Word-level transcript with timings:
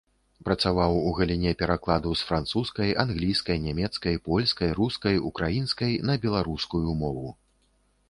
Працаваў 0.47 0.95
у 1.09 1.11
галіне 1.19 1.51
перакладу 1.59 2.15
з 2.21 2.31
французскай, 2.31 2.95
англійскай, 3.05 3.61
нямецкай, 3.69 4.21
польскай, 4.31 4.69
рускай, 4.83 5.23
украінскай 5.31 5.93
на 6.13 6.21
беларускую 6.29 6.87
мову. 7.07 7.27